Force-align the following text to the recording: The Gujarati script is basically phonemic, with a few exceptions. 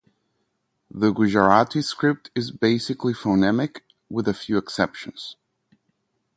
The 0.89 1.11
Gujarati 1.11 1.83
script 1.83 2.31
is 2.33 2.49
basically 2.49 3.13
phonemic, 3.13 3.81
with 4.09 4.27
a 4.27 4.33
few 4.33 4.57
exceptions. 4.57 5.35